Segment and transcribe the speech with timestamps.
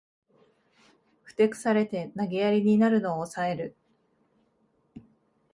[1.21, 3.75] ふてくされて投げやりになるのをおさえる